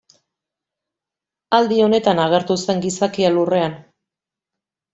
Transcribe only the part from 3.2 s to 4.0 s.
Lurrean.